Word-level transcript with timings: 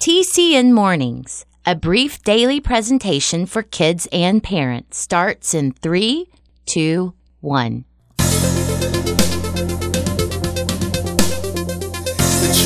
TCN 0.00 0.72
Mornings, 0.72 1.44
a 1.64 1.74
brief 1.74 2.22
daily 2.22 2.60
presentation 2.60 3.46
for 3.46 3.62
kids 3.62 4.06
and 4.12 4.42
parents, 4.42 4.98
starts 4.98 5.54
in 5.54 5.72
three, 5.72 6.26
two, 6.66 7.14
one. 7.40 7.84
The 8.18 8.24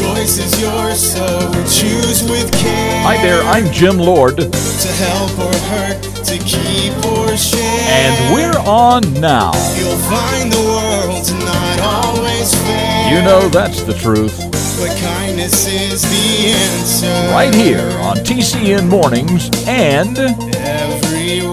choice 0.03 0.38
is 0.38 0.61
yours, 0.61 1.12
so 1.14 1.51
choose 1.64 2.29
with 2.29 2.51
care. 2.53 3.03
Hi 3.04 3.17
there, 3.22 3.42
I'm 3.44 3.72
Jim 3.72 3.97
Lord, 3.97 4.37
To 4.37 4.42
help 4.53 5.38
or 5.38 5.54
hurt, 5.71 6.03
to 6.26 6.37
keep 6.38 6.92
or 7.06 7.35
share. 7.37 7.88
and 7.88 8.35
we're 8.35 8.58
on 8.69 9.03
now. 9.21 9.53
You'll 9.78 9.97
find 10.10 10.53
the 10.53 10.58
world's 10.60 11.33
not 11.33 11.81
always 11.81 12.04
fair. 12.04 12.10
You 12.41 13.21
know 13.21 13.51
that's 13.51 13.83
the 13.83 13.93
truth. 13.93 14.38
But 14.79 14.97
kindness 14.99 15.67
is 15.67 16.01
the 16.01 16.52
answer. 16.52 17.06
Right 17.34 17.55
here 17.55 17.87
on 17.98 18.16
TCN 18.16 18.88
Mornings 18.88 19.51
and 19.69 20.16
Everywhere. 20.16 21.50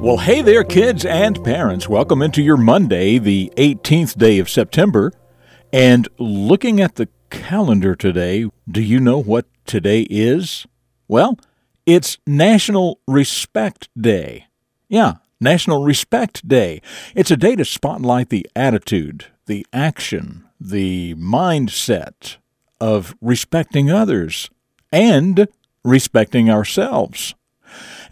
well, 0.00 0.18
hey 0.18 0.42
there, 0.42 0.62
kids 0.62 1.04
and 1.04 1.42
parents. 1.42 1.88
Welcome 1.88 2.22
into 2.22 2.40
your 2.40 2.56
Monday, 2.56 3.18
the 3.18 3.52
18th 3.56 4.16
day 4.16 4.38
of 4.38 4.48
September. 4.48 5.12
And 5.72 6.08
looking 6.20 6.80
at 6.80 6.94
the 6.94 7.08
calendar 7.30 7.96
today, 7.96 8.48
do 8.70 8.80
you 8.80 9.00
know 9.00 9.18
what 9.20 9.46
today 9.66 10.02
is? 10.08 10.68
Well, 11.08 11.36
it's 11.84 12.18
National 12.28 13.00
Respect 13.08 13.88
Day. 14.00 14.46
Yeah, 14.88 15.14
National 15.40 15.84
Respect 15.84 16.46
Day. 16.46 16.82
It's 17.14 17.30
a 17.30 17.36
day 17.36 17.56
to 17.56 17.64
spotlight 17.64 18.28
the 18.28 18.46
attitude, 18.54 19.26
the 19.46 19.66
action, 19.72 20.44
the 20.60 21.14
mindset 21.14 22.36
of 22.78 23.14
respecting 23.22 23.90
others 23.90 24.50
and 24.92 25.48
respecting 25.82 26.50
ourselves. 26.50 27.34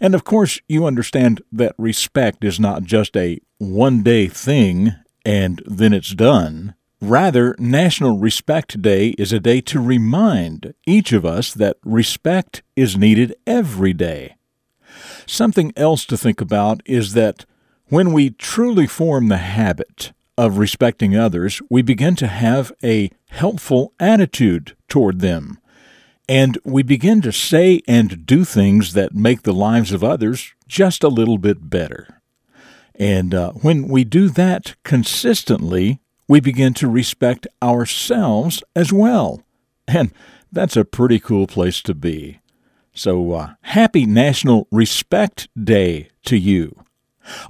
And 0.01 0.15
of 0.15 0.23
course, 0.23 0.59
you 0.67 0.87
understand 0.87 1.41
that 1.51 1.75
respect 1.77 2.43
is 2.43 2.59
not 2.59 2.83
just 2.83 3.15
a 3.15 3.39
one 3.59 4.01
day 4.01 4.27
thing 4.27 4.95
and 5.23 5.61
then 5.67 5.93
it's 5.93 6.15
done. 6.15 6.73
Rather, 6.99 7.55
National 7.59 8.17
Respect 8.17 8.81
Day 8.81 9.09
is 9.19 9.31
a 9.31 9.39
day 9.39 9.61
to 9.61 9.79
remind 9.79 10.73
each 10.87 11.13
of 11.13 11.25
us 11.25 11.53
that 11.53 11.77
respect 11.85 12.63
is 12.75 12.97
needed 12.97 13.35
every 13.45 13.93
day. 13.93 14.35
Something 15.29 15.73
else 15.75 16.05
to 16.05 16.17
think 16.17 16.41
about 16.41 16.81
is 16.87 17.13
that 17.13 17.45
when 17.89 18.13
we 18.13 18.31
truly 18.31 18.87
form 18.87 19.27
the 19.27 19.37
habit 19.37 20.11
of 20.39 20.57
respecting 20.57 21.15
others, 21.15 21.61
we 21.69 21.83
begin 21.83 22.15
to 22.15 22.25
have 22.25 22.71
a 22.83 23.11
helpful 23.29 23.93
attitude 23.99 24.75
toward 24.87 25.19
them. 25.19 25.59
And 26.27 26.57
we 26.63 26.81
begin 26.81 27.21
to 27.21 27.31
say 27.31 27.81
and 27.87 28.25
do 28.25 28.43
things 28.43 28.93
that 28.93 29.13
make 29.13 29.43
the 29.43 29.53
lives 29.53 29.91
of 29.91 30.03
others 30.03 30.55
just 30.67 31.03
a 31.03 31.09
little 31.09 31.37
bit 31.37 31.69
better. 31.69 32.21
And 32.95 33.35
uh, 33.35 33.51
when 33.51 33.87
we 33.87 34.03
do 34.03 34.29
that 34.29 34.77
consistently, 34.83 35.99
we 36.27 36.39
begin 36.39 36.73
to 36.73 36.89
respect 36.89 37.45
ourselves 37.61 38.63
as 38.75 38.91
well. 38.91 39.43
And 39.87 40.11
that's 40.51 40.75
a 40.75 40.83
pretty 40.83 41.19
cool 41.19 41.45
place 41.45 41.83
to 41.83 41.93
be. 41.93 42.39
So, 42.99 43.31
uh, 43.31 43.53
happy 43.61 44.05
National 44.05 44.67
Respect 44.73 45.47
Day 45.55 46.09
to 46.25 46.37
you. 46.37 46.83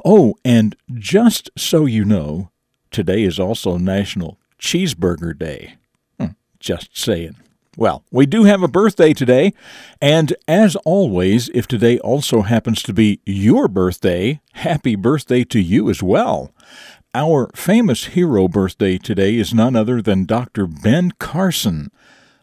Oh, 0.06 0.36
and 0.45 0.75
just 0.94 1.50
so 1.58 1.88
you 1.88 2.06
know, 2.06 2.52
today 2.91 3.23
is 3.23 3.39
also 3.39 3.80
National 3.80 4.38
Cheeseburger 4.59 5.36
Day. 5.36 5.78
Hmm, 6.19 6.33
just 6.59 6.95
saying. 6.95 7.36
Well, 7.75 8.03
we 8.11 8.28
do 8.28 8.44
have 8.44 8.61
a 8.61 8.67
birthday 8.67 9.11
today, 9.11 9.53
and 10.00 10.36
as 10.47 10.75
always, 10.86 11.50
if 11.56 11.67
today 11.67 11.97
also 11.97 12.44
happens 12.44 12.84
to 12.84 12.94
be 12.94 13.19
your 13.25 13.67
birthday, 13.67 14.41
happy 14.53 14.96
birthday 14.96 15.44
to 15.46 15.59
you 15.59 15.90
as 15.90 16.03
well. 16.03 16.53
Our 17.16 17.50
famous 17.56 18.06
hero 18.06 18.47
birthday 18.47 19.00
today 19.00 19.38
is 19.38 19.52
none 19.52 19.75
other 19.75 20.00
than 20.00 20.25
Dr. 20.25 20.68
Ben 20.68 21.13
Carson 21.18 21.90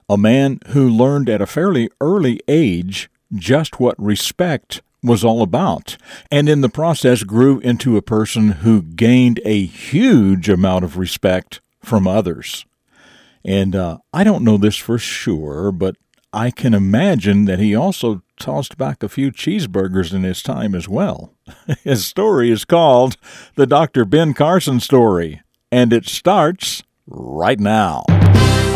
a 0.08 0.16
man 0.16 0.60
who 0.68 0.88
learned 0.88 1.28
at 1.28 1.42
a 1.42 1.46
fairly 1.46 1.90
early 2.00 2.40
age 2.48 3.10
just 3.34 3.80
what 3.80 4.00
respect 4.00 4.82
was 5.02 5.24
all 5.24 5.42
about, 5.42 5.96
and 6.30 6.48
in 6.48 6.60
the 6.60 6.68
process 6.68 7.22
grew 7.22 7.60
into 7.60 7.96
a 7.96 8.02
person 8.02 8.48
who 8.48 8.82
gained 8.82 9.40
a 9.44 9.64
huge 9.64 10.48
amount 10.48 10.84
of 10.84 10.96
respect 10.96 11.60
from 11.82 12.06
others. 12.06 12.64
And 13.44 13.76
uh, 13.76 13.98
I 14.12 14.24
don't 14.24 14.42
know 14.42 14.56
this 14.56 14.76
for 14.76 14.98
sure, 14.98 15.70
but 15.70 15.96
I 16.32 16.50
can 16.50 16.74
imagine 16.74 17.44
that 17.44 17.60
he 17.60 17.74
also 17.74 18.22
tossed 18.38 18.76
back 18.76 19.02
a 19.02 19.08
few 19.08 19.30
cheeseburgers 19.30 20.12
in 20.12 20.24
his 20.24 20.42
time 20.42 20.74
as 20.74 20.88
well. 20.88 21.32
His 21.84 22.04
story 22.04 22.50
is 22.50 22.64
called 22.64 23.16
The 23.54 23.66
Dr. 23.66 24.04
Ben 24.04 24.34
Carson 24.34 24.80
Story, 24.80 25.40
and 25.70 25.92
it 25.92 26.06
starts 26.06 26.82
right 27.06 27.60
now. 27.60 28.04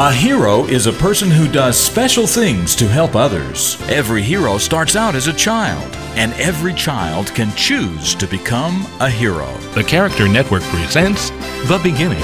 A 0.03 0.11
hero 0.11 0.65
is 0.65 0.87
a 0.87 0.94
person 0.94 1.31
who 1.31 1.47
does 1.47 1.78
special 1.78 2.27
things 2.27 2.75
to 2.77 2.88
help 2.88 3.15
others. 3.15 3.78
Every 3.91 4.22
hero 4.22 4.56
starts 4.56 4.97
out 4.97 5.15
as 5.15 5.27
a 5.27 5.33
child, 5.34 5.94
and 6.16 6.33
every 6.41 6.72
child 6.72 7.27
can 7.34 7.55
choose 7.55 8.15
to 8.15 8.27
become 8.27 8.87
a 8.99 9.10
hero. 9.10 9.55
The 9.75 9.84
Character 9.84 10.27
Network 10.27 10.62
presents 10.62 11.28
The 11.69 11.78
Beginning 11.83 12.22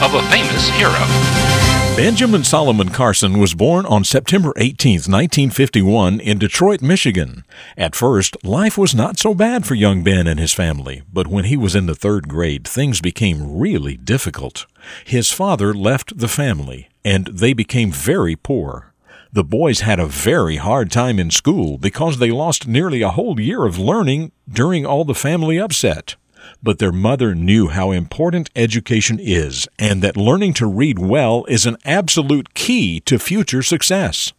of 0.00 0.14
a 0.14 0.22
Famous 0.30 0.70
Hero. 0.70 1.67
Benjamin 1.98 2.44
Solomon 2.44 2.90
Carson 2.90 3.40
was 3.40 3.54
born 3.54 3.84
on 3.84 4.04
September 4.04 4.52
18, 4.56 4.92
1951, 4.92 6.20
in 6.20 6.38
Detroit, 6.38 6.80
Michigan. 6.80 7.44
At 7.76 7.96
first, 7.96 8.36
life 8.44 8.78
was 8.78 8.94
not 8.94 9.18
so 9.18 9.34
bad 9.34 9.66
for 9.66 9.74
young 9.74 10.04
Ben 10.04 10.28
and 10.28 10.38
his 10.38 10.54
family, 10.54 11.02
but 11.12 11.26
when 11.26 11.46
he 11.46 11.56
was 11.56 11.74
in 11.74 11.86
the 11.86 11.96
third 11.96 12.28
grade, 12.28 12.68
things 12.68 13.00
became 13.00 13.58
really 13.58 13.96
difficult. 13.96 14.66
His 15.04 15.32
father 15.32 15.74
left 15.74 16.16
the 16.16 16.28
family, 16.28 16.88
and 17.04 17.26
they 17.26 17.52
became 17.52 17.90
very 17.90 18.36
poor. 18.36 18.94
The 19.32 19.42
boys 19.42 19.80
had 19.80 19.98
a 19.98 20.06
very 20.06 20.58
hard 20.58 20.92
time 20.92 21.18
in 21.18 21.32
school 21.32 21.78
because 21.78 22.18
they 22.18 22.30
lost 22.30 22.68
nearly 22.68 23.02
a 23.02 23.10
whole 23.10 23.40
year 23.40 23.64
of 23.64 23.76
learning 23.76 24.30
during 24.48 24.86
all 24.86 25.04
the 25.04 25.16
family 25.16 25.58
upset. 25.58 26.14
But 26.62 26.78
their 26.78 26.92
mother 26.92 27.34
knew 27.34 27.68
how 27.68 27.90
important 27.90 28.50
education 28.56 29.18
is 29.20 29.68
and 29.78 30.02
that 30.02 30.16
learning 30.16 30.54
to 30.54 30.66
read 30.66 30.98
well 30.98 31.44
is 31.48 31.66
an 31.66 31.76
absolute 31.84 32.54
key 32.54 33.00
to 33.00 33.18
future 33.18 33.62
success. 33.62 34.32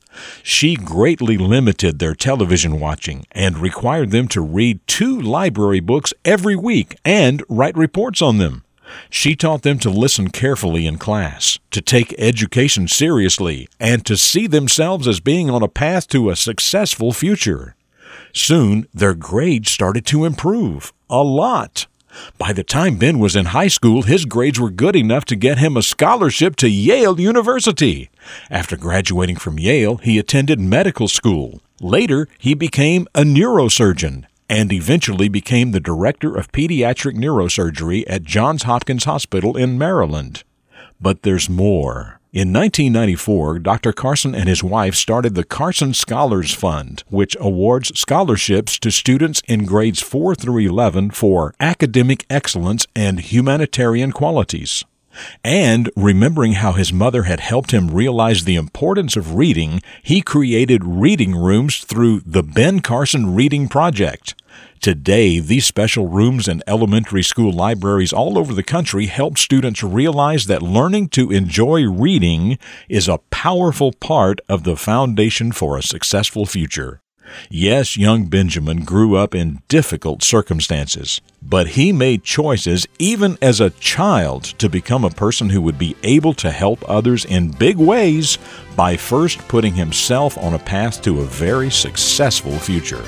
She 0.44 0.76
greatly 0.76 1.38
limited 1.38 2.00
their 2.00 2.16
television 2.16 2.80
watching 2.80 3.26
and 3.32 3.58
required 3.58 4.12
them 4.12 4.28
to 4.30 4.42
read 4.42 4.86
two 4.88 5.20
library 5.20 5.80
books 5.80 6.14
every 6.26 6.56
week 6.56 6.98
and 7.06 7.44
write 7.48 7.78
reports 7.78 8.22
on 8.22 8.38
them. 8.38 8.64
She 9.10 9.36
taught 9.36 9.62
them 9.62 9.78
to 9.80 9.90
listen 9.90 10.30
carefully 10.30 10.88
in 10.88 10.98
class, 10.98 11.60
to 11.72 11.81
take 11.81 12.16
education 12.18 12.88
seriously, 12.88 13.70
and 13.80 14.04
to 14.06 14.18
see 14.18 14.48
themselves 14.48 15.08
as 15.08 15.20
being 15.20 15.50
on 15.50 15.62
a 15.62 15.68
path 15.68 16.08
to 16.10 16.30
a 16.30 16.36
successful 16.36 17.14
future. 17.14 17.76
Soon, 18.34 18.88
their 18.94 19.14
grades 19.14 19.72
started 19.72 20.06
to 20.08 20.26
improve. 20.26 20.92
A 21.12 21.24
lot. 21.24 21.88
By 22.38 22.53
the 22.53 22.64
time 22.64 22.97
Ben 22.97 23.18
was 23.18 23.36
in 23.36 23.46
high 23.46 23.68
school, 23.68 24.03
his 24.03 24.25
grades 24.25 24.59
were 24.59 24.70
good 24.70 24.96
enough 24.96 25.25
to 25.25 25.36
get 25.36 25.58
him 25.58 25.75
a 25.75 25.81
scholarship 25.81 26.56
to 26.58 26.70
Yale 26.70 27.20
University. 27.20 28.12
After 28.52 28.78
graduating 28.78 29.38
from 29.38 29.58
Yale, 29.58 29.98
he 29.98 30.19
attended 30.19 30.59
medical 30.59 31.08
school. 31.08 31.62
Later, 31.81 32.28
he 32.38 32.53
became 32.53 33.08
a 33.16 33.22
neurosurgeon 33.24 34.25
and 34.48 34.72
eventually 34.72 35.30
became 35.30 35.72
the 35.72 35.80
director 35.80 36.36
of 36.36 36.52
pediatric 36.52 37.16
neurosurgery 37.16 38.03
at 38.08 38.24
Johns 38.24 38.64
Hopkins 38.64 39.06
Hospital 39.06 39.58
in 39.58 39.80
Maryland. 39.80 40.44
But 41.02 41.24
there's 41.24 41.50
more. 41.50 42.19
In 42.32 42.54
1994, 42.54 43.58
Dr. 43.58 43.92
Carson 43.92 44.36
and 44.36 44.48
his 44.48 44.64
wife 44.64 44.94
started 44.94 45.34
the 45.34 45.44
Carson 45.44 45.96
Scholars 45.96 46.54
Fund, 46.54 47.04
which 47.08 47.36
awards 47.40 47.92
scholarships 48.00 48.78
to 48.80 48.92
students 48.92 49.42
in 49.48 49.66
grades 49.66 50.00
4 50.04 50.36
through 50.36 50.60
11 50.60 51.10
for 51.10 51.56
academic 51.60 52.28
excellence 52.30 52.86
and 52.96 53.20
humanitarian 53.20 54.12
qualities. 54.12 54.86
And 55.44 55.90
remembering 55.96 56.54
how 56.54 56.74
his 56.74 56.94
mother 56.94 57.24
had 57.24 57.40
helped 57.40 57.72
him 57.72 57.90
realize 57.90 58.44
the 58.44 58.56
importance 58.56 59.16
of 59.16 59.36
reading, 59.36 59.82
he 60.02 60.22
created 60.22 60.86
reading 60.86 61.36
rooms 61.36 61.80
through 61.80 62.22
the 62.26 62.44
Ben 62.44 62.80
Carson 62.82 63.34
Reading 63.34 63.68
Project. 63.68 64.36
Today, 64.82 65.40
these 65.40 65.66
special 65.66 66.08
rooms 66.08 66.48
in 66.48 66.64
elementary 66.66 67.24
school 67.24 67.52
libraries 67.52 68.14
all 68.14 68.38
over 68.38 68.54
the 68.54 68.64
country 68.64 69.08
help 69.08 69.38
students 69.38 69.84
realize 69.84 70.46
that 70.46 70.62
learning 70.62 71.10
to 71.10 71.32
enjoy 71.32 71.86
reading 71.86 72.58
is 72.88 73.10
a 73.10 73.20
powerful 73.30 73.92
part 73.92 74.40
of 74.48 74.64
the 74.64 74.78
foundation 74.78 75.52
for 75.52 75.78
a 75.78 75.84
successful 75.84 76.46
future. 76.46 77.02
Yes, 77.50 77.98
young 77.98 78.26
Benjamin 78.26 78.84
grew 78.84 79.16
up 79.16 79.34
in 79.34 79.62
difficult 79.68 80.24
circumstances, 80.24 81.22
but 81.42 81.70
he 81.70 81.92
made 81.92 82.24
choices 82.24 82.88
even 82.98 83.38
as 83.42 83.60
a 83.60 83.70
child 83.72 84.44
to 84.60 84.70
become 84.70 85.04
a 85.04 85.10
person 85.10 85.50
who 85.50 85.62
would 85.62 85.78
be 85.78 85.96
able 86.04 86.34
to 86.36 86.52
help 86.52 86.88
others 86.90 87.26
in 87.26 87.52
big 87.52 87.78
ways 87.78 88.38
by 88.76 88.98
first 88.98 89.40
putting 89.48 89.74
himself 89.74 90.38
on 90.38 90.54
a 90.54 90.60
path 90.60 91.02
to 91.04 91.22
a 91.22 91.26
very 91.26 91.70
successful 91.70 92.58
future. 92.58 93.04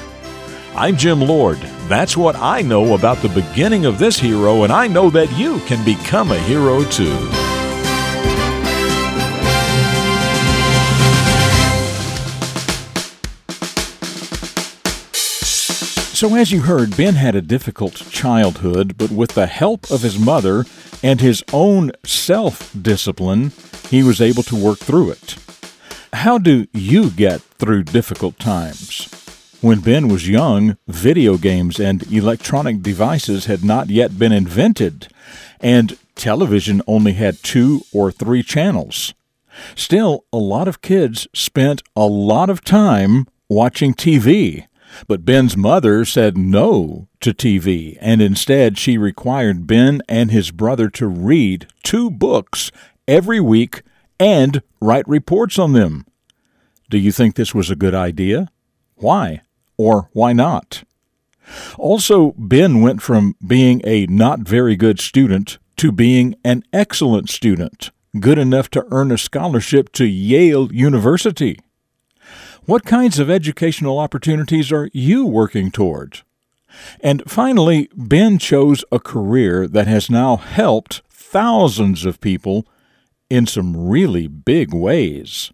I'm 0.75 0.95
Jim 0.95 1.19
Lord. 1.19 1.57
That's 1.87 2.15
what 2.15 2.35
I 2.37 2.61
know 2.61 2.95
about 2.95 3.17
the 3.17 3.29
beginning 3.29 3.85
of 3.85 3.99
this 3.99 4.17
hero, 4.17 4.63
and 4.63 4.71
I 4.71 4.87
know 4.87 5.09
that 5.09 5.31
you 5.37 5.59
can 5.61 5.83
become 5.83 6.31
a 6.31 6.39
hero 6.39 6.83
too. 6.85 7.40
So, 16.21 16.35
as 16.35 16.51
you 16.51 16.61
heard, 16.61 16.95
Ben 16.95 17.15
had 17.15 17.33
a 17.33 17.41
difficult 17.41 17.95
childhood, 17.95 18.95
but 18.95 19.09
with 19.09 19.31
the 19.31 19.47
help 19.47 19.89
of 19.89 20.03
his 20.03 20.19
mother 20.19 20.65
and 21.01 21.19
his 21.19 21.43
own 21.51 21.93
self 22.05 22.71
discipline, 22.79 23.53
he 23.89 24.03
was 24.03 24.21
able 24.21 24.43
to 24.43 24.55
work 24.55 24.77
through 24.77 25.09
it. 25.13 25.35
How 26.13 26.37
do 26.37 26.67
you 26.73 27.09
get 27.09 27.41
through 27.41 27.85
difficult 27.85 28.37
times? 28.37 29.09
When 29.61 29.79
Ben 29.79 30.09
was 30.09 30.29
young, 30.29 30.77
video 30.87 31.37
games 31.37 31.79
and 31.79 32.03
electronic 32.13 32.83
devices 32.83 33.45
had 33.45 33.63
not 33.63 33.89
yet 33.89 34.19
been 34.19 34.31
invented, 34.31 35.07
and 35.59 35.97
television 36.13 36.83
only 36.85 37.13
had 37.13 37.41
two 37.41 37.81
or 37.91 38.11
three 38.11 38.43
channels. 38.43 39.15
Still, 39.73 40.25
a 40.31 40.37
lot 40.37 40.67
of 40.67 40.83
kids 40.83 41.27
spent 41.33 41.81
a 41.95 42.05
lot 42.05 42.51
of 42.51 42.63
time 42.63 43.25
watching 43.49 43.95
TV. 43.95 44.67
But 45.07 45.25
Ben's 45.25 45.55
mother 45.57 46.05
said 46.05 46.37
no 46.37 47.07
to 47.21 47.33
TV, 47.33 47.97
and 48.01 48.21
instead 48.21 48.77
she 48.77 48.97
required 48.97 49.67
Ben 49.67 50.01
and 50.07 50.31
his 50.31 50.51
brother 50.51 50.89
to 50.91 51.07
read 51.07 51.67
two 51.83 52.09
books 52.09 52.71
every 53.07 53.39
week 53.39 53.83
and 54.19 54.61
write 54.79 55.07
reports 55.07 55.57
on 55.57 55.73
them. 55.73 56.05
Do 56.89 56.97
you 56.97 57.11
think 57.11 57.35
this 57.35 57.55
was 57.55 57.69
a 57.69 57.75
good 57.75 57.95
idea? 57.95 58.49
Why? 58.95 59.41
Or 59.77 60.09
why 60.13 60.33
not? 60.33 60.83
Also, 61.77 62.33
Ben 62.37 62.81
went 62.81 63.01
from 63.01 63.35
being 63.45 63.81
a 63.83 64.05
not 64.07 64.41
very 64.41 64.75
good 64.75 64.99
student 64.99 65.57
to 65.77 65.91
being 65.91 66.35
an 66.43 66.63
excellent 66.71 67.29
student, 67.29 67.91
good 68.19 68.37
enough 68.37 68.69
to 68.69 68.85
earn 68.91 69.11
a 69.11 69.17
scholarship 69.17 69.91
to 69.93 70.05
Yale 70.05 70.71
University. 70.71 71.59
What 72.65 72.85
kinds 72.85 73.17
of 73.17 73.29
educational 73.29 73.97
opportunities 73.97 74.71
are 74.71 74.89
you 74.93 75.25
working 75.25 75.71
towards? 75.71 76.23
And 76.99 77.23
finally, 77.29 77.89
Ben 77.95 78.37
chose 78.37 78.85
a 78.91 78.99
career 78.99 79.67
that 79.67 79.87
has 79.87 80.11
now 80.11 80.35
helped 80.37 81.01
thousands 81.09 82.05
of 82.05 82.21
people 82.21 82.67
in 83.31 83.47
some 83.47 83.75
really 83.75 84.27
big 84.27 84.75
ways. 84.75 85.51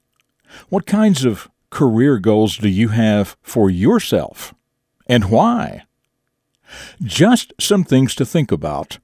What 0.68 0.86
kinds 0.86 1.24
of 1.24 1.50
career 1.70 2.20
goals 2.20 2.58
do 2.58 2.68
you 2.68 2.90
have 2.90 3.38
for 3.42 3.70
yourself? 3.70 4.54
And 5.08 5.32
why? 5.32 5.84
Just 7.02 7.54
some 7.58 7.86
things 7.86 8.16
to 8.16 8.26
think 8.26 8.52
about 8.52 9.00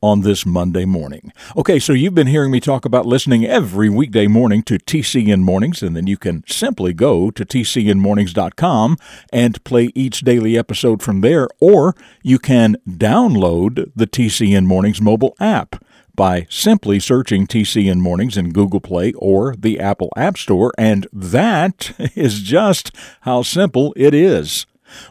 on 0.00 0.20
this 0.20 0.46
Monday 0.46 0.84
morning. 0.84 1.32
Okay, 1.56 1.78
so 1.78 1.92
you've 1.92 2.14
been 2.14 2.28
hearing 2.28 2.50
me 2.50 2.60
talk 2.60 2.84
about 2.84 3.06
listening 3.06 3.44
every 3.44 3.88
weekday 3.88 4.26
morning 4.26 4.62
to 4.62 4.78
TCN 4.78 5.40
Mornings, 5.40 5.82
and 5.82 5.96
then 5.96 6.06
you 6.06 6.16
can 6.16 6.44
simply 6.46 6.92
go 6.92 7.30
to 7.32 7.44
tcnmornings.com 7.44 8.96
and 9.32 9.64
play 9.64 9.90
each 9.94 10.20
daily 10.20 10.56
episode 10.56 11.02
from 11.02 11.20
there, 11.20 11.48
or 11.60 11.96
you 12.22 12.38
can 12.38 12.76
download 12.88 13.90
the 13.96 14.06
TCN 14.06 14.66
Mornings 14.66 15.00
mobile 15.00 15.34
app 15.40 15.84
by 16.14 16.46
simply 16.50 16.98
searching 16.98 17.46
TCN 17.46 17.98
Mornings 17.98 18.36
in 18.36 18.52
Google 18.52 18.80
Play 18.80 19.12
or 19.14 19.54
the 19.56 19.80
Apple 19.80 20.12
App 20.16 20.36
Store, 20.36 20.72
and 20.78 21.06
that 21.12 21.92
is 22.16 22.40
just 22.40 22.94
how 23.22 23.42
simple 23.42 23.94
it 23.96 24.14
is. 24.14 24.66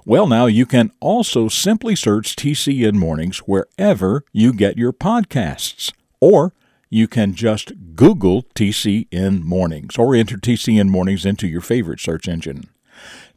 Well, 0.05 0.27
now 0.27 0.45
you 0.45 0.65
can 0.65 0.91
also 0.99 1.47
simply 1.47 1.95
search 1.95 2.35
TCN 2.35 2.95
Mornings 2.95 3.39
wherever 3.39 4.23
you 4.31 4.53
get 4.53 4.77
your 4.77 4.93
podcasts, 4.93 5.91
or 6.19 6.53
you 6.89 7.07
can 7.07 7.33
just 7.33 7.73
Google 7.95 8.43
TCN 8.55 9.43
Mornings 9.43 9.97
or 9.97 10.15
enter 10.15 10.37
TCN 10.37 10.89
Mornings 10.89 11.25
into 11.25 11.47
your 11.47 11.61
favorite 11.61 11.99
search 11.99 12.27
engine. 12.27 12.69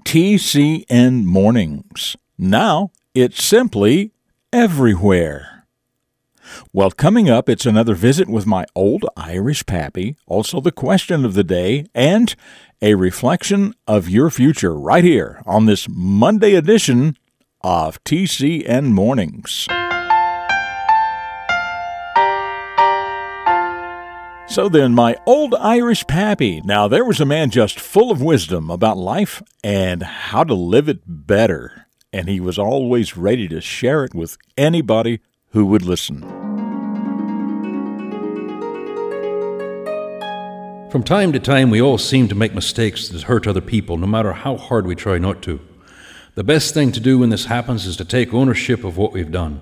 TCN 0.04 1.24
Mornings. 1.24 2.16
Now 2.38 2.90
it's 3.14 3.42
simply 3.42 4.12
everywhere. 4.52 5.49
Well, 6.72 6.90
coming 6.90 7.28
up, 7.28 7.48
it's 7.48 7.66
another 7.66 7.94
visit 7.94 8.28
with 8.28 8.46
my 8.46 8.66
old 8.74 9.04
Irish 9.16 9.66
pappy, 9.66 10.16
also 10.26 10.60
the 10.60 10.72
question 10.72 11.24
of 11.24 11.34
the 11.34 11.44
day, 11.44 11.86
and 11.94 12.34
a 12.82 12.94
reflection 12.94 13.74
of 13.86 14.08
your 14.08 14.30
future 14.30 14.74
right 14.74 15.04
here 15.04 15.42
on 15.46 15.66
this 15.66 15.86
Monday 15.88 16.54
edition 16.54 17.16
of 17.62 18.02
TCN 18.04 18.92
Mornings. 18.92 19.66
So 24.50 24.68
then, 24.68 24.94
my 24.94 25.16
old 25.26 25.54
Irish 25.54 26.04
pappy. 26.08 26.60
Now, 26.62 26.88
there 26.88 27.04
was 27.04 27.20
a 27.20 27.24
man 27.24 27.50
just 27.50 27.78
full 27.78 28.10
of 28.10 28.20
wisdom 28.20 28.68
about 28.68 28.96
life 28.96 29.40
and 29.62 30.02
how 30.02 30.42
to 30.42 30.54
live 30.54 30.88
it 30.88 31.02
better, 31.06 31.86
and 32.12 32.28
he 32.28 32.40
was 32.40 32.58
always 32.58 33.16
ready 33.16 33.46
to 33.46 33.60
share 33.60 34.02
it 34.02 34.12
with 34.12 34.36
anybody 34.56 35.20
who 35.50 35.66
would 35.66 35.82
listen. 35.82 36.39
From 40.90 41.04
time 41.04 41.32
to 41.34 41.38
time, 41.38 41.70
we 41.70 41.80
all 41.80 41.98
seem 41.98 42.26
to 42.26 42.34
make 42.34 42.52
mistakes 42.52 43.08
that 43.08 43.22
hurt 43.22 43.46
other 43.46 43.60
people, 43.60 43.96
no 43.96 44.08
matter 44.08 44.32
how 44.32 44.56
hard 44.56 44.88
we 44.88 44.96
try 44.96 45.18
not 45.18 45.40
to. 45.42 45.60
The 46.34 46.42
best 46.42 46.74
thing 46.74 46.90
to 46.90 46.98
do 46.98 47.18
when 47.18 47.30
this 47.30 47.44
happens 47.44 47.86
is 47.86 47.96
to 47.98 48.04
take 48.04 48.34
ownership 48.34 48.82
of 48.82 48.96
what 48.96 49.12
we've 49.12 49.30
done. 49.30 49.60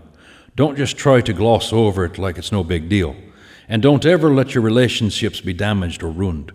Don't 0.56 0.78
just 0.78 0.96
try 0.96 1.20
to 1.20 1.34
gloss 1.34 1.70
over 1.70 2.06
it 2.06 2.16
like 2.16 2.38
it's 2.38 2.50
no 2.50 2.64
big 2.64 2.88
deal. 2.88 3.14
And 3.68 3.82
don't 3.82 4.06
ever 4.06 4.32
let 4.32 4.54
your 4.54 4.62
relationships 4.64 5.42
be 5.42 5.52
damaged 5.52 6.02
or 6.02 6.10
ruined. 6.10 6.50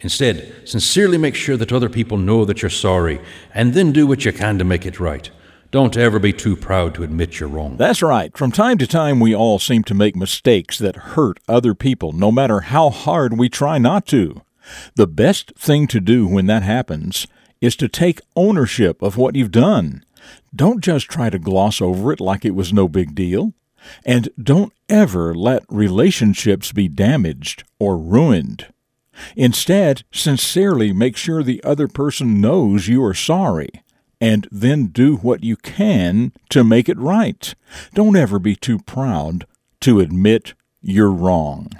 Instead, 0.00 0.68
sincerely 0.68 1.16
make 1.16 1.34
sure 1.34 1.56
that 1.56 1.72
other 1.72 1.88
people 1.88 2.18
know 2.18 2.44
that 2.44 2.60
you're 2.60 2.68
sorry, 2.68 3.22
and 3.54 3.72
then 3.72 3.90
do 3.90 4.06
what 4.06 4.26
you 4.26 4.32
can 4.34 4.58
to 4.58 4.64
make 4.64 4.84
it 4.84 5.00
right. 5.00 5.30
Don't 5.70 5.96
ever 5.96 6.18
be 6.18 6.32
too 6.32 6.56
proud 6.56 6.94
to 6.94 7.04
admit 7.04 7.38
you're 7.38 7.48
wrong. 7.48 7.76
That's 7.76 8.02
right. 8.02 8.36
From 8.36 8.50
time 8.50 8.76
to 8.78 8.88
time, 8.88 9.20
we 9.20 9.32
all 9.32 9.60
seem 9.60 9.84
to 9.84 9.94
make 9.94 10.16
mistakes 10.16 10.78
that 10.78 10.96
hurt 10.96 11.38
other 11.48 11.76
people, 11.76 12.10
no 12.10 12.32
matter 12.32 12.60
how 12.60 12.90
hard 12.90 13.38
we 13.38 13.48
try 13.48 13.78
not 13.78 14.04
to. 14.06 14.42
The 14.96 15.06
best 15.06 15.52
thing 15.56 15.86
to 15.88 16.00
do 16.00 16.26
when 16.26 16.46
that 16.46 16.64
happens 16.64 17.28
is 17.60 17.76
to 17.76 17.88
take 17.88 18.20
ownership 18.34 19.00
of 19.00 19.16
what 19.16 19.36
you've 19.36 19.52
done. 19.52 20.04
Don't 20.52 20.82
just 20.82 21.08
try 21.08 21.30
to 21.30 21.38
gloss 21.38 21.80
over 21.80 22.12
it 22.12 22.18
like 22.18 22.44
it 22.44 22.56
was 22.56 22.72
no 22.72 22.88
big 22.88 23.14
deal. 23.14 23.52
And 24.04 24.28
don't 24.42 24.72
ever 24.88 25.36
let 25.36 25.62
relationships 25.68 26.72
be 26.72 26.88
damaged 26.88 27.62
or 27.78 27.96
ruined. 27.96 28.66
Instead, 29.36 30.02
sincerely 30.10 30.92
make 30.92 31.16
sure 31.16 31.44
the 31.44 31.62
other 31.62 31.86
person 31.86 32.40
knows 32.40 32.88
you 32.88 33.04
are 33.04 33.14
sorry 33.14 33.68
and 34.20 34.46
then 34.50 34.86
do 34.86 35.16
what 35.16 35.42
you 35.42 35.56
can 35.56 36.32
to 36.50 36.62
make 36.62 36.88
it 36.88 36.98
right. 36.98 37.54
Don't 37.94 38.16
ever 38.16 38.38
be 38.38 38.54
too 38.54 38.78
proud 38.78 39.46
to 39.80 40.00
admit 40.00 40.54
you're 40.82 41.10
wrong. 41.10 41.70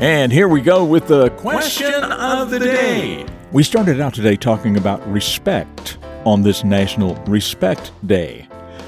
And 0.00 0.32
here 0.32 0.46
we 0.48 0.60
go 0.60 0.84
with 0.84 1.08
the 1.08 1.30
question 1.30 1.92
of 1.92 2.50
the 2.50 2.60
day. 2.60 3.26
We 3.50 3.64
started 3.64 4.00
out 4.00 4.14
today 4.14 4.36
talking 4.36 4.76
about 4.76 5.06
respect 5.10 5.98
on 6.24 6.42
this 6.42 6.62
National 6.62 7.16
Respect 7.24 7.90
Day. 8.06 8.46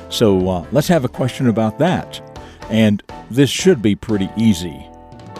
So 0.08 0.48
uh, 0.48 0.66
let's 0.70 0.88
have 0.88 1.04
a 1.04 1.08
question 1.08 1.48
about 1.48 1.78
that. 1.78 2.29
And 2.70 3.02
this 3.30 3.50
should 3.50 3.82
be 3.82 3.94
pretty 3.96 4.30
easy. 4.36 4.86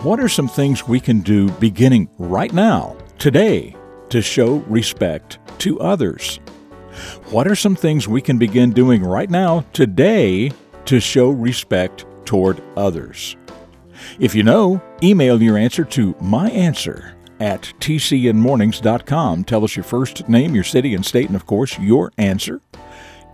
What 0.02 0.20
are 0.20 0.28
some 0.28 0.48
things 0.48 0.88
we 0.88 1.00
can 1.00 1.20
do 1.20 1.50
beginning 1.52 2.08
right 2.18 2.52
now, 2.52 2.96
today, 3.18 3.76
to 4.08 4.20
show 4.20 4.56
respect 4.66 5.38
to 5.58 5.80
others? 5.80 6.40
What 7.30 7.46
are 7.46 7.54
some 7.54 7.76
things 7.76 8.08
we 8.08 8.20
can 8.20 8.38
begin 8.38 8.72
doing 8.72 9.02
right 9.02 9.30
now, 9.30 9.64
today, 9.72 10.52
to 10.86 11.00
show 11.00 11.30
respect 11.30 12.04
toward 12.24 12.62
others? 12.76 13.36
If 14.18 14.34
you 14.34 14.42
know, 14.42 14.82
email 15.02 15.42
your 15.42 15.56
answer 15.56 15.84
to 15.84 16.14
myanswer 16.14 17.14
at 17.38 17.62
tcnmornings.com. 17.80 19.44
Tell 19.44 19.64
us 19.64 19.76
your 19.76 19.84
first 19.84 20.28
name, 20.28 20.54
your 20.54 20.64
city 20.64 20.94
and 20.94 21.04
state, 21.04 21.26
and 21.26 21.36
of 21.36 21.46
course, 21.46 21.78
your 21.78 22.12
answer. 22.18 22.60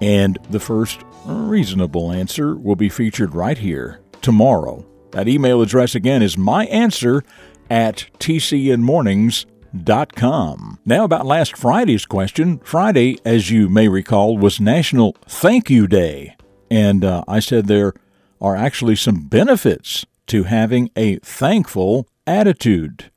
And 0.00 0.38
the 0.50 0.60
first 0.60 1.00
reasonable 1.34 2.12
answer 2.12 2.56
will 2.56 2.76
be 2.76 2.88
featured 2.88 3.34
right 3.34 3.58
here 3.58 4.00
tomorrow 4.22 4.84
That 5.12 5.28
email 5.28 5.62
address 5.62 5.94
again 5.94 6.20
is 6.20 6.36
my 6.36 6.66
answer 6.66 7.22
at 7.70 8.06
tcnmornings.com. 8.18 10.78
Now, 10.84 11.04
about 11.04 11.26
last 11.26 11.56
Friday's 11.56 12.04
question. 12.04 12.58
Friday, 12.58 13.18
as 13.24 13.50
you 13.50 13.68
may 13.68 13.86
recall, 13.88 14.36
was 14.36 14.60
National 14.60 15.16
Thank 15.26 15.70
You 15.70 15.86
Day. 15.86 16.36
And 16.70 17.04
uh, 17.04 17.22
I 17.26 17.40
said 17.40 17.66
there 17.66 17.94
are 18.40 18.56
actually 18.56 18.96
some 18.96 19.22
benefits 19.22 20.04
to 20.26 20.44
having 20.44 20.90
a 20.96 21.16
thankful 21.20 22.06
attitude. 22.26 23.10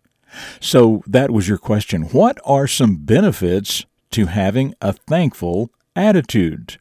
So 0.62 1.04
that 1.08 1.32
was 1.32 1.50
your 1.50 1.58
question. 1.58 2.04
What 2.04 2.40
are 2.46 2.68
some 2.68 2.98
benefits 2.98 3.86
to 4.12 4.28
having 4.28 4.76
a 4.80 4.94
thankful 4.94 5.72
attitude? 5.96 6.78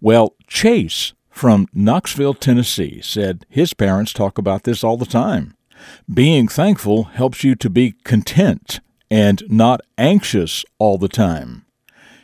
Well, 0.00 0.34
Chase 0.46 1.12
from 1.30 1.68
Knoxville, 1.74 2.34
Tennessee 2.34 3.00
said 3.02 3.44
his 3.48 3.74
parents 3.74 4.12
talk 4.12 4.38
about 4.38 4.64
this 4.64 4.82
all 4.82 4.96
the 4.96 5.06
time. 5.06 5.54
Being 6.12 6.48
thankful 6.48 7.04
helps 7.04 7.44
you 7.44 7.54
to 7.56 7.68
be 7.68 7.92
content 8.04 8.80
and 9.10 9.42
not 9.48 9.80
anxious 9.98 10.64
all 10.78 10.98
the 10.98 11.08
time. 11.08 11.66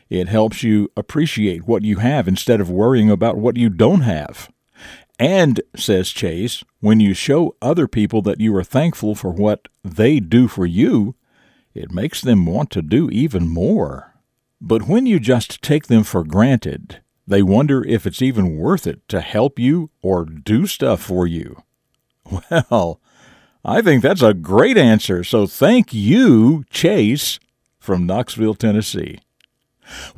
It 0.08 0.28
helps 0.28 0.62
you 0.62 0.90
appreciate 0.96 1.66
what 1.66 1.82
you 1.82 1.96
have 1.96 2.28
instead 2.28 2.60
of 2.60 2.70
worrying 2.70 3.10
about 3.10 3.36
what 3.36 3.56
you 3.56 3.68
don't 3.68 4.02
have. 4.02 4.50
And, 5.18 5.60
says 5.76 6.10
Chase, 6.10 6.64
when 6.80 7.00
you 7.00 7.14
show 7.14 7.56
other 7.62 7.86
people 7.86 8.22
that 8.22 8.40
you 8.40 8.54
are 8.56 8.64
thankful 8.64 9.14
for 9.14 9.30
what 9.30 9.68
they 9.84 10.20
do 10.20 10.48
for 10.48 10.66
you, 10.66 11.14
it 11.74 11.92
makes 11.92 12.20
them 12.20 12.44
want 12.44 12.70
to 12.72 12.82
do 12.82 13.08
even 13.10 13.48
more. 13.48 14.14
But 14.60 14.88
when 14.88 15.06
you 15.06 15.18
just 15.18 15.62
take 15.62 15.86
them 15.86 16.04
for 16.04 16.24
granted, 16.24 17.00
they 17.26 17.42
wonder 17.42 17.84
if 17.84 18.06
it's 18.06 18.22
even 18.22 18.56
worth 18.56 18.86
it 18.86 19.06
to 19.08 19.20
help 19.20 19.58
you 19.58 19.90
or 20.02 20.24
do 20.24 20.66
stuff 20.66 21.02
for 21.02 21.26
you. 21.26 21.62
Well, 22.70 23.00
I 23.64 23.80
think 23.80 24.02
that's 24.02 24.22
a 24.22 24.34
great 24.34 24.76
answer, 24.76 25.22
so 25.22 25.46
thank 25.46 25.92
you, 25.94 26.64
Chase, 26.70 27.38
from 27.78 28.06
Knoxville, 28.06 28.54
Tennessee. 28.54 29.18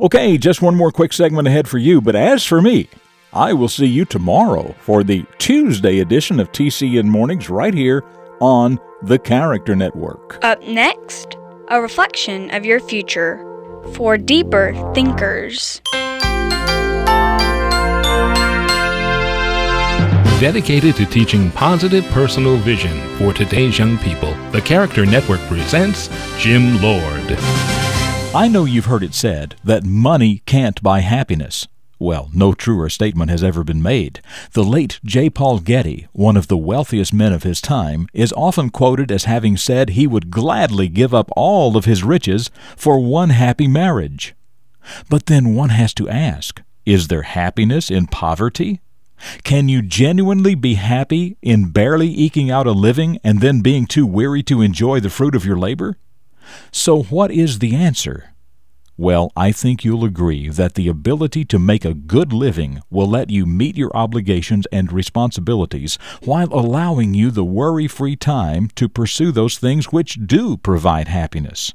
Okay, 0.01 0.39
just 0.39 0.63
one 0.63 0.77
more 0.77 0.91
quick 0.91 1.13
segment 1.13 1.49
ahead 1.49 1.69
for 1.69 1.79
you, 1.79 2.01
but 2.01 2.17
as 2.17 2.45
for 2.45 2.63
me, 2.63 2.89
I 3.33 3.53
will 3.53 3.69
see 3.69 3.87
you 3.87 4.05
tomorrow 4.05 4.75
for 4.81 5.03
the 5.03 5.25
Tuesday 5.39 6.01
edition 6.01 6.41
of 6.41 6.53
TCN 6.53 7.05
Mornings 7.07 7.51
right 7.51 7.75
here 7.75 8.05
on 8.41 8.79
the 9.03 9.19
Character 9.19 9.75
Network. 9.75 10.43
Up 10.43 10.63
next, 10.63 11.37
a 11.69 11.81
reflection 11.81 12.51
of 12.55 12.65
your 12.65 12.81
future 12.81 13.39
for 13.95 14.17
deeper 14.17 14.73
thinkers. 14.95 15.83
Dedicated 20.41 20.97
to 20.97 21.07
teaching 21.07 21.53
positive 21.53 22.05
personal 22.07 22.57
vision 22.57 23.01
for 23.17 23.33
today's 23.33 23.79
young 23.79 23.97
people, 23.99 24.35
the 24.51 24.61
Character 24.61 25.07
Network 25.07 25.39
presents 25.43 26.09
Jim 26.39 26.83
Lord. 26.83 27.37
I 28.35 28.49
know 28.51 28.65
you've 28.65 28.87
heard 28.87 29.05
it 29.05 29.15
said 29.15 29.55
that 29.63 29.85
money 29.85 30.43
can't 30.45 30.83
buy 30.83 31.01
happiness. 31.01 31.69
Well, 32.01 32.31
no 32.35 32.53
truer 32.53 32.89
statement 32.89 33.31
has 33.31 33.45
ever 33.45 33.63
been 33.63 33.81
made. 33.81 34.21
The 34.53 34.65
late 34.65 34.99
J. 35.05 35.31
Paul 35.31 35.61
Getty, 35.61 36.09
one 36.13 36.37
of 36.37 36.49
the 36.49 36.59
wealthiest 36.59 37.15
men 37.15 37.33
of 37.33 37.45
his 37.45 37.61
time, 37.61 38.09
is 38.13 38.35
often 38.37 38.71
quoted 38.71 39.13
as 39.13 39.25
having 39.25 39.57
said 39.57 39.91
he 39.91 40.09
would 40.09 40.33
gladly 40.33 40.89
give 40.89 41.15
up 41.15 41.31
all 41.37 41.77
of 41.77 41.85
his 41.85 42.03
riches 42.03 42.51
for 42.77 42.99
one 42.99 43.31
happy 43.31 43.69
marriage. 43.69 44.35
But 45.09 45.27
then 45.27 45.55
one 45.55 45.71
has 45.71 45.95
to 45.95 46.09
ask 46.09 46.61
is 46.85 47.07
there 47.09 47.23
happiness 47.23 47.89
in 47.89 48.09
poverty? 48.09 48.81
Can 49.43 49.69
you 49.69 49.83
genuinely 49.83 50.55
be 50.55 50.75
happy 50.75 51.37
in 51.43 51.71
barely 51.71 52.09
eking 52.09 52.51
out 52.51 52.67
a 52.67 52.73
living 52.73 53.19
and 53.25 53.41
then 53.41 53.61
being 53.61 53.87
too 53.87 54.07
weary 54.07 54.43
to 54.45 54.63
enjoy 54.63 55.01
the 55.01 55.11
fruit 55.11 55.35
of 55.35 55.45
your 55.45 55.59
labor? 55.59 55.97
So, 56.71 57.03
what 57.05 57.31
is 57.31 57.59
the 57.59 57.75
answer? 57.75 58.35
Well, 58.97 59.33
I 59.37 59.51
think 59.51 59.85
you'll 59.85 60.05
agree 60.05 60.49
that 60.51 60.75
the 60.75 60.87
ability 60.87 61.45
to 61.47 61.59
make 61.59 61.85
a 61.85 61.95
good 61.95 62.33
living 62.33 62.81
will 62.91 63.09
let 63.09 63.29
you 63.29 63.45
meet 63.45 63.77
your 63.77 63.91
obligations 63.97 64.67
and 64.71 64.93
responsibilities 64.93 65.99
while 66.23 66.47
allowing 66.53 67.13
you 67.13 67.33
the 67.33 67.45
worry 67.45 67.89
free 67.89 68.15
time 68.15 68.69
to 68.77 68.89
pursue 68.89 69.33
those 69.33 69.59
things 69.59 69.87
which 69.87 70.25
do 70.27 70.57
provide 70.57 71.09
happiness. 71.09 71.75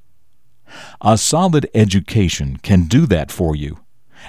A 1.02 1.18
solid 1.18 1.70
education 1.74 2.56
can 2.58 2.86
do 2.86 3.06
that 3.08 3.32
for 3.32 3.54
you, 3.54 3.80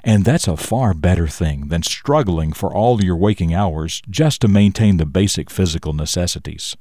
and 0.04 0.25
that's 0.25 0.49
a 0.49 0.56
far 0.56 0.94
better 0.94 1.26
thing 1.26 1.68
than 1.68 1.82
struggling 1.82 2.52
for 2.52 2.75
all 2.75 3.02
your 3.02 3.16
waking 3.16 3.54
hours 3.54 4.02
just 4.09 4.40
to 4.40 4.49
maintain 4.49 4.97
the 4.97 5.06
basic 5.06 5.50
physical 5.50 5.92
necessities. 5.92 6.76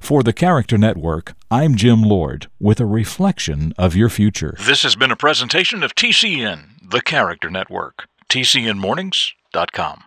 For 0.00 0.22
the 0.22 0.32
Character 0.32 0.78
Network, 0.78 1.34
I'm 1.50 1.74
Jim 1.74 2.02
Lord 2.02 2.48
with 2.58 2.80
a 2.80 2.86
reflection 2.86 3.72
of 3.76 3.94
your 3.94 4.08
future. 4.08 4.56
This 4.58 4.82
has 4.82 4.96
been 4.96 5.10
a 5.10 5.16
presentation 5.16 5.82
of 5.82 5.94
TCN, 5.94 6.90
the 6.90 7.02
Character 7.02 7.50
Network. 7.50 8.06
TCNMornings.com. 8.30 10.04